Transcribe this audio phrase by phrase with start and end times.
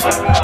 [0.00, 0.37] Let's go.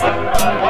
[0.00, 0.61] Yes.